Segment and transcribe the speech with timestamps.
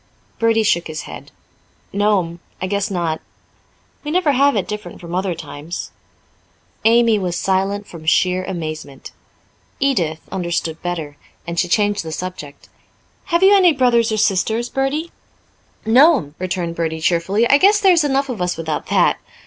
[0.39, 1.29] Bertie shook his head.
[1.93, 3.21] "No'm, I guess not.
[4.03, 5.91] We never have it different from other times."
[6.85, 9.11] Amy was silent from sheer amazement.
[9.79, 12.67] Edith understood better, and she changed the subject.
[13.25, 15.11] "Have you any brothers or sisters, Bertie?"
[15.85, 17.47] "No'm," returned Bertie cheerfully.
[17.47, 19.19] "I guess there's enough of us without that.